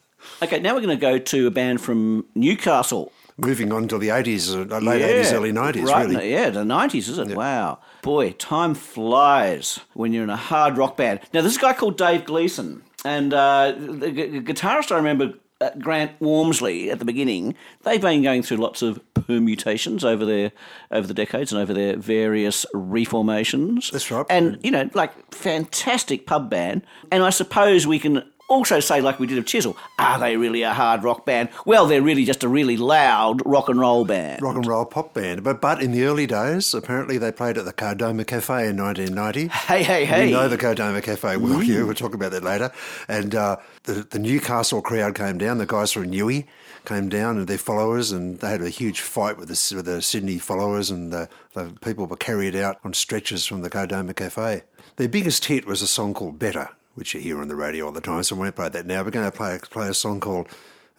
okay, 0.41 0.59
now 0.59 0.73
we're 0.73 0.81
going 0.81 0.97
to 0.97 1.01
go 1.01 1.19
to 1.19 1.45
a 1.45 1.51
band 1.51 1.79
from 1.79 2.25
Newcastle. 2.33 3.11
Moving 3.37 3.71
on 3.71 3.87
to 3.89 3.99
the 3.99 4.07
80s, 4.07 4.71
uh, 4.71 4.79
late 4.79 5.03
80s, 5.03 5.31
early 5.31 5.51
90s, 5.51 5.85
right, 5.85 6.09
really. 6.09 6.31
yeah, 6.31 6.49
the 6.49 6.63
90s, 6.63 7.07
is 7.07 7.19
it? 7.19 7.37
Wow. 7.37 7.77
Boy, 8.01 8.31
time 8.31 8.73
flies 8.73 9.79
when 9.93 10.11
you're 10.11 10.23
in 10.23 10.31
a 10.31 10.35
hard 10.35 10.75
rock 10.75 10.97
band. 10.97 11.19
Now, 11.33 11.41
this 11.41 11.59
guy 11.59 11.73
called 11.73 11.99
Dave 11.99 12.25
Gleeson, 12.25 12.81
and 13.07 13.33
uh, 13.33 13.73
the 13.77 14.11
gu- 14.11 14.41
guitarist 14.43 14.91
I 14.91 14.97
remember, 14.97 15.33
uh, 15.61 15.69
Grant 15.79 16.11
Walmsley, 16.19 16.91
at 16.91 16.99
the 16.99 17.05
beginning, 17.05 17.55
they've 17.83 18.01
been 18.01 18.21
going 18.21 18.43
through 18.43 18.57
lots 18.57 18.81
of 18.81 18.99
permutations 19.13 20.05
over 20.05 20.25
their 20.25 20.51
over 20.91 21.07
the 21.07 21.13
decades 21.13 21.51
and 21.51 21.61
over 21.61 21.73
their 21.73 21.97
various 21.97 22.65
reformations. 22.73 23.89
That's 23.91 24.11
right. 24.11 24.25
And, 24.29 24.59
you 24.63 24.71
know, 24.71 24.89
like, 24.93 25.33
fantastic 25.33 26.27
pub 26.27 26.49
band. 26.49 26.83
And 27.11 27.23
I 27.23 27.31
suppose 27.31 27.87
we 27.87 27.99
can 27.99 28.23
also 28.47 28.79
say, 28.79 29.01
like 29.01 29.19
we 29.19 29.27
did 29.27 29.37
of 29.37 29.45
Chisel, 29.45 29.77
are 29.99 30.19
they 30.19 30.37
really 30.37 30.61
a 30.61 30.73
hard 30.73 31.03
rock 31.03 31.25
band? 31.25 31.49
Well, 31.65 31.85
they're 31.85 32.01
really 32.01 32.25
just 32.25 32.43
a 32.43 32.47
really 32.47 32.77
loud 32.77 33.41
rock 33.45 33.69
and 33.69 33.79
roll 33.79 34.05
band. 34.05 34.41
Rock 34.41 34.55
and 34.55 34.65
roll 34.65 34.85
pop 34.85 35.13
band. 35.13 35.43
But 35.43 35.61
but 35.61 35.81
in 35.81 35.91
the 35.91 36.03
early 36.05 36.27
days, 36.27 36.73
apparently 36.73 37.17
they 37.17 37.31
played 37.31 37.57
at 37.57 37.65
the 37.65 37.73
Kardomah 37.73 38.25
Cafe 38.25 38.67
in 38.69 38.77
1990. 38.77 39.47
Hey, 39.47 39.83
hey, 39.83 40.05
hey. 40.05 40.25
We 40.27 40.31
know 40.31 40.47
the 40.47 40.57
Kardomah 40.57 41.03
Cafe 41.03 41.37
well. 41.37 41.61
Yeah, 41.61 41.83
we'll 41.83 41.93
talk 41.93 42.13
about 42.13 42.31
that 42.31 42.43
later. 42.43 42.71
And 43.07 43.35
uh, 43.35 43.57
the, 43.83 44.07
the 44.09 44.19
Newcastle 44.19 44.81
crowd 44.81 45.15
came 45.15 45.37
down. 45.37 45.57
The 45.57 45.65
guys 45.65 45.91
from 45.91 46.11
Newey 46.11 46.45
came 46.85 47.09
down 47.09 47.37
and 47.37 47.47
their 47.47 47.57
followers, 47.57 48.11
and 48.11 48.39
they 48.39 48.49
had 48.49 48.61
a 48.61 48.69
huge 48.69 49.01
fight 49.01 49.37
with 49.37 49.49
the, 49.49 49.75
with 49.75 49.85
the 49.85 50.01
Sydney 50.01 50.39
followers, 50.39 50.89
and 50.89 51.11
the, 51.11 51.27
the 51.53 51.73
people 51.81 52.05
were 52.05 52.15
carried 52.15 52.55
out 52.55 52.79
on 52.83 52.93
stretchers 52.93 53.45
from 53.45 53.61
the 53.61 53.69
Kardomah 53.69 54.15
Cafe. 54.15 54.63
Their 54.95 55.09
biggest 55.09 55.45
hit 55.45 55.65
was 55.65 55.81
a 55.81 55.87
song 55.87 56.13
called 56.13 56.39
Better, 56.39 56.69
which 56.97 57.13
you 57.13 57.21
hear 57.21 57.39
on 57.39 57.47
the 57.47 57.55
radio 57.55 57.85
all 57.85 57.91
the 57.91 58.01
time. 58.01 58.23
So 58.23 58.35
we 58.35 58.41
won't 58.41 58.55
play 58.55 58.69
that 58.69 58.87
now. 58.87 59.03
We're 59.03 59.11
going 59.11 59.29
to 59.29 59.37
play, 59.37 59.59
play 59.69 59.87
a 59.87 59.93
song 59.93 60.19
called 60.19 60.47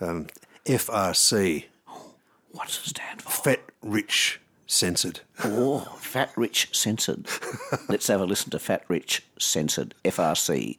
um, 0.01 0.29
FRC, 0.65 1.65
What 2.53 2.69
does 2.69 2.77
it 2.79 2.91
stand 2.91 3.21
for? 3.21 3.31
Fat, 3.31 3.61
Rich, 3.83 4.41
Censored. 4.69 5.21
Oh, 5.43 5.81
Fat 5.99 6.31
Rich 6.37 6.69
Censored. 6.73 7.27
Let's 7.89 8.07
have 8.07 8.21
a 8.21 8.25
listen 8.25 8.51
to 8.51 8.61
Fat 8.61 8.85
Rich 8.87 9.25
Censored, 9.41 9.95
FRC. 10.05 10.79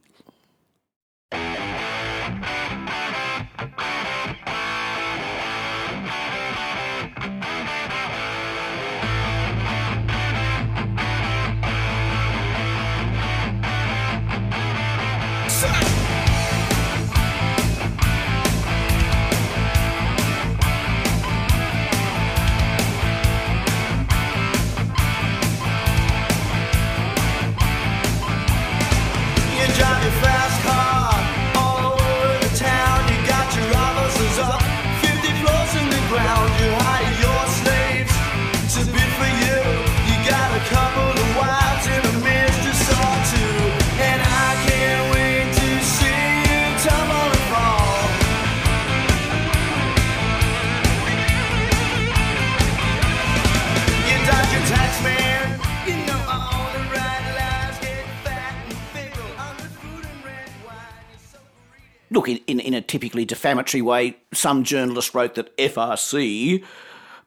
Look, 62.19 62.27
in, 62.27 62.41
in, 62.47 62.60
in 62.60 62.73
a 62.73 62.82
typically 62.82 63.23
defamatory 63.23 63.82
way, 63.82 64.17
some 64.34 64.65
journalist 64.65 65.15
wrote 65.15 65.36
that 65.36 65.55
FRC 65.55 66.62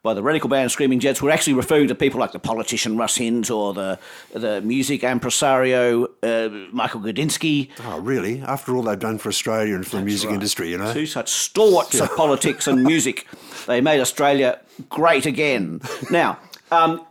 by 0.03 0.13
the 0.13 0.23
radical 0.23 0.51
band 0.51 0.71
Screaming 0.71 1.01
Jets 1.01 1.23
were 1.23 1.31
actually 1.31 1.55
referring 1.55 1.89
to 1.89 1.95
people 1.95 2.21
like 2.21 2.33
the 2.33 2.39
politician 2.39 2.99
Russ 2.99 3.17
Hinze 3.17 3.51
or 3.51 3.73
the 3.73 3.99
the 4.35 4.61
music 4.61 5.03
impresario 5.03 6.09
uh, 6.23 6.51
Michael 6.73 7.01
Gudinski, 7.01 7.71
Oh, 7.87 8.01
really? 8.01 8.43
After 8.43 8.77
all 8.77 8.83
they've 8.83 8.99
done 8.99 9.17
for 9.17 9.31
Australia 9.31 9.77
and 9.77 9.87
for 9.87 9.97
the 9.97 10.03
music 10.03 10.29
industry, 10.29 10.69
you 10.69 10.77
know? 10.77 10.93
two 10.93 11.07
such 11.07 11.31
stalwarts 11.31 11.99
of 11.99 12.15
politics 12.15 12.67
and 12.67 12.83
music. 12.85 13.27
They 13.67 13.81
made 13.81 14.01
Australia 14.01 14.61
great 14.91 15.25
again. 15.25 15.81
Now, 16.11 16.37
um, 16.71 17.07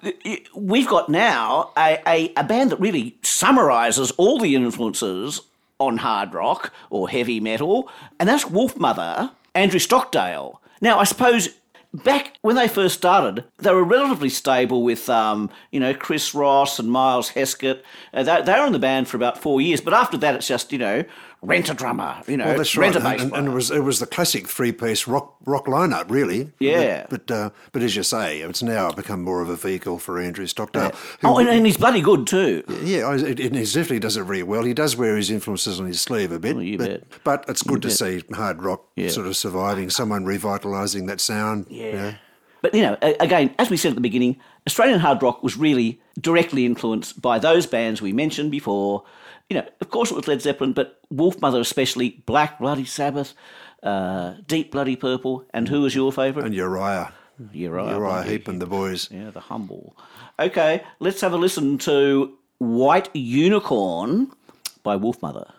we've 0.53 0.87
got 0.87 1.07
now 1.09 1.71
a, 1.77 1.97
a, 2.05 2.33
a 2.35 2.43
band 2.43 2.71
that 2.71 2.79
really 2.79 3.15
summarises 3.23 4.11
all 4.17 4.37
the 4.37 4.53
influences 4.53 5.41
on 5.81 5.97
hard 5.97 6.33
rock 6.33 6.73
or 6.89 7.09
heavy 7.09 7.39
metal, 7.39 7.89
and 8.19 8.29
that's 8.29 8.45
Wolfmother, 8.45 9.31
Andrew 9.53 9.79
Stockdale. 9.79 10.61
Now, 10.79 10.99
I 10.99 11.03
suppose 11.03 11.49
back 11.93 12.37
when 12.41 12.55
they 12.55 12.67
first 12.67 12.97
started, 12.97 13.43
they 13.57 13.73
were 13.73 13.83
relatively 13.83 14.29
stable 14.29 14.83
with, 14.83 15.09
um, 15.09 15.49
you 15.71 15.79
know, 15.79 15.93
Chris 15.93 16.33
Ross 16.33 16.79
and 16.79 16.91
Miles 16.91 17.31
Heskett. 17.31 17.81
Uh, 18.13 18.23
they, 18.23 18.41
they 18.41 18.59
were 18.59 18.65
in 18.65 18.73
the 18.73 18.79
band 18.79 19.07
for 19.07 19.17
about 19.17 19.37
four 19.37 19.59
years, 19.61 19.81
but 19.81 19.93
after 19.93 20.17
that, 20.17 20.35
it's 20.35 20.47
just, 20.47 20.71
you 20.71 20.79
know, 20.79 21.03
rent 21.43 21.69
a 21.69 21.73
drummer, 21.73 22.21
you 22.27 22.37
know, 22.37 22.45
Well, 22.45 22.57
that's 22.57 22.75
right, 22.77 22.93
rent 22.93 22.95
a 22.95 22.99
and, 22.99 23.17
bass 23.17 23.21
and, 23.23 23.33
and 23.35 23.47
it 23.47 23.51
was 23.51 23.71
it 23.71 23.79
was 23.83 23.99
the 23.99 24.05
classic 24.05 24.47
three 24.47 24.71
piece 24.71 25.07
rock 25.07 25.35
rock 25.45 25.65
lineup, 25.65 26.09
really. 26.11 26.51
Yeah. 26.59 27.07
But 27.09 27.25
but, 27.27 27.35
uh, 27.35 27.49
but 27.71 27.81
as 27.81 27.95
you 27.95 28.03
say, 28.03 28.41
it's 28.41 28.61
now 28.61 28.91
become 28.91 29.23
more 29.23 29.41
of 29.41 29.49
a 29.49 29.55
vehicle 29.55 29.97
for 29.97 30.19
Andrew 30.19 30.45
Stockdale. 30.45 30.91
who- 31.21 31.27
Oh, 31.27 31.37
and, 31.39 31.49
and 31.49 31.65
he's 31.65 31.77
bloody 31.77 32.01
good 32.01 32.27
too. 32.27 32.63
yeah, 32.83 33.07
I- 33.07 33.15
it, 33.15 33.39
it, 33.39 33.55
he 33.55 33.63
definitely 33.63 33.99
does 33.99 34.17
it 34.17 34.23
very 34.23 34.43
well. 34.43 34.63
He 34.63 34.73
does 34.75 34.95
wear 34.95 35.17
his 35.17 35.31
influences 35.31 35.79
on 35.79 35.87
his 35.87 35.99
sleeve 35.99 36.31
a 36.31 36.39
bit. 36.39 36.55
you 36.57 36.77
but, 36.77 36.87
bet. 36.87 37.03
but 37.23 37.45
it's 37.49 37.63
good 37.63 37.81
to 37.81 37.89
see 37.89 38.21
hard 38.33 38.61
rock 38.61 38.83
Yeah. 38.95 39.09
sort 39.09 39.25
of 39.27 39.35
surviving, 39.35 39.89
someone 39.89 40.25
revitalising 40.25 41.07
that 41.07 41.19
sound. 41.21 41.65
you 41.69 41.93
know. 41.93 42.13
But 42.61 42.75
you 42.75 42.83
know, 42.83 42.95
again, 43.01 43.55
as 43.57 43.71
we 43.71 43.77
said 43.77 43.89
at 43.89 43.95
the 43.95 44.01
beginning, 44.01 44.37
Australian 44.67 44.99
hard 44.99 45.23
rock 45.23 45.41
was 45.41 45.57
really 45.57 45.99
directly 46.19 46.63
influenced 46.67 47.19
by 47.19 47.39
those 47.39 47.65
bands 47.65 48.03
we 48.03 48.13
mentioned 48.13 48.51
before. 48.51 49.03
You 49.51 49.57
know, 49.57 49.67
of 49.81 49.89
course 49.89 50.11
it 50.11 50.15
was 50.15 50.29
Led 50.29 50.41
Zeppelin, 50.41 50.71
but 50.71 51.01
Wolfmother 51.13 51.59
especially, 51.59 52.23
Black 52.25 52.57
Bloody 52.57 52.85
Sabbath, 52.85 53.33
uh, 53.83 54.35
Deep 54.47 54.71
Bloody 54.71 54.95
Purple, 54.95 55.43
and 55.53 55.67
who 55.67 55.81
was 55.81 55.93
your 55.93 56.13
favourite? 56.13 56.45
And 56.45 56.55
Uriah. 56.55 57.11
Uriah. 57.51 57.97
Uriah 57.97 58.23
Heep 58.23 58.47
and 58.47 58.61
the 58.61 58.65
boys. 58.65 59.09
Yeah, 59.11 59.29
the 59.29 59.41
humble. 59.41 59.97
Okay, 60.39 60.85
let's 61.01 61.19
have 61.19 61.33
a 61.33 61.37
listen 61.37 61.77
to 61.79 62.37
White 62.59 63.09
Unicorn 63.13 64.31
by 64.83 64.95
Wolfmother. 64.95 65.51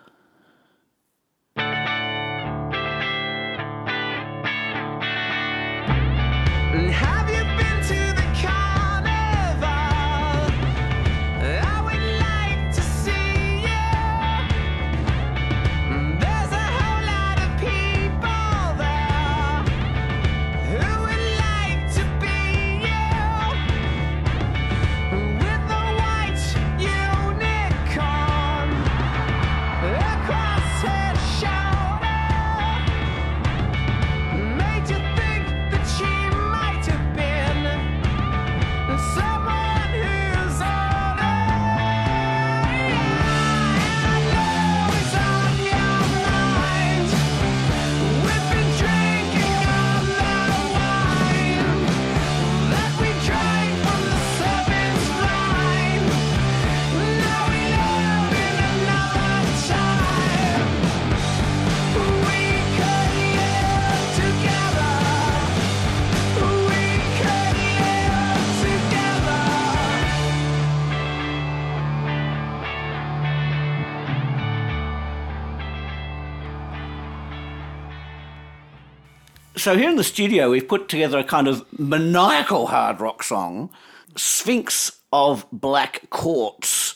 So 79.63 79.77
here 79.77 79.89
in 79.89 79.95
the 79.95 80.03
studio, 80.03 80.49
we've 80.49 80.67
put 80.67 80.89
together 80.89 81.19
a 81.19 81.23
kind 81.23 81.47
of 81.47 81.63
maniacal 81.79 82.67
hard 82.67 82.99
rock 82.99 83.23
song, 83.23 83.69
Sphinx 84.13 84.99
of 85.13 85.45
Black 85.53 86.09
Quartz. 86.09 86.95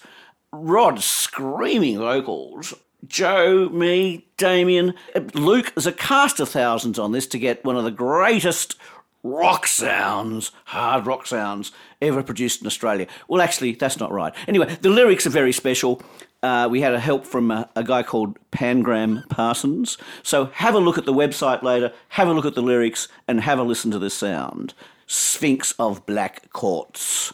Rod 0.52 1.00
screaming 1.00 1.98
vocals. 2.00 2.74
Joe, 3.08 3.70
me, 3.70 4.28
Damien, 4.36 4.96
Luke. 5.34 5.74
There's 5.74 5.88
a 5.88 5.94
cast 5.94 6.42
of 6.42 6.50
thousands 6.50 7.00
on 7.00 7.14
this 7.14 7.26
to 7.28 7.40
get 7.40 7.64
one 7.64 7.78
of 7.78 7.86
the 7.86 7.90
greatest 7.90 8.76
rock 9.24 9.66
sounds, 9.66 10.52
hard 10.66 11.06
rock 11.06 11.26
sounds 11.26 11.72
ever 12.02 12.22
produced 12.22 12.60
in 12.60 12.68
Australia. 12.68 13.08
Well, 13.30 13.42
actually, 13.42 13.76
that's 13.76 13.98
not 13.98 14.12
right. 14.12 14.34
Anyway, 14.46 14.78
the 14.82 14.90
lyrics 14.90 15.26
are 15.26 15.30
very 15.30 15.54
special. 15.54 16.02
Uh, 16.48 16.66
we 16.70 16.80
had 16.80 16.94
a 16.94 17.00
help 17.00 17.26
from 17.26 17.52
a, 17.52 17.70
a 17.76 17.84
guy 17.84 18.02
called 18.02 18.38
Pangram 18.52 19.28
Parsons. 19.28 19.98
So 20.24 20.46
have 20.54 20.76
a 20.76 20.80
look 20.80 20.98
at 20.98 21.06
the 21.06 21.12
website 21.12 21.62
later, 21.62 21.92
have 22.10 22.30
a 22.30 22.34
look 22.34 22.46
at 22.46 22.56
the 22.56 22.62
lyrics, 22.62 23.10
and 23.28 23.42
have 23.42 23.60
a 23.60 23.64
listen 23.64 23.92
to 23.92 24.00
the 24.00 24.10
sound. 24.10 24.74
Sphinx 25.08 25.74
of 25.74 26.06
Black 26.06 26.50
Quartz. 26.54 27.34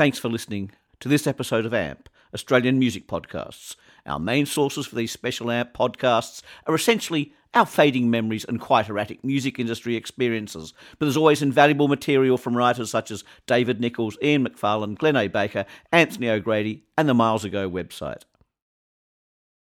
Thanks 0.00 0.18
for 0.18 0.30
listening 0.30 0.70
to 1.00 1.10
this 1.10 1.26
episode 1.26 1.66
of 1.66 1.74
AMP, 1.74 2.08
Australian 2.32 2.78
Music 2.78 3.06
Podcasts. 3.06 3.76
Our 4.06 4.18
main 4.18 4.46
sources 4.46 4.86
for 4.86 4.96
these 4.96 5.12
special 5.12 5.50
AMP 5.50 5.74
podcasts 5.74 6.40
are 6.66 6.74
essentially 6.74 7.34
our 7.52 7.66
fading 7.66 8.08
memories 8.08 8.46
and 8.46 8.58
quite 8.58 8.88
erratic 8.88 9.22
music 9.22 9.58
industry 9.58 9.96
experiences, 9.96 10.72
but 10.98 11.04
there's 11.04 11.18
always 11.18 11.42
invaluable 11.42 11.86
material 11.86 12.38
from 12.38 12.56
writers 12.56 12.88
such 12.88 13.10
as 13.10 13.24
David 13.46 13.78
Nichols, 13.78 14.16
Ian 14.22 14.48
McFarlane, 14.48 14.96
Glenn 14.96 15.16
A. 15.16 15.28
Baker, 15.28 15.66
Anthony 15.92 16.30
O'Grady, 16.30 16.84
and 16.96 17.06
the 17.06 17.12
Milesago 17.12 17.70
website. 17.70 18.22